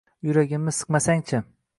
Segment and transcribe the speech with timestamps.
[0.29, 1.43] Yuragimni siqmasangchi!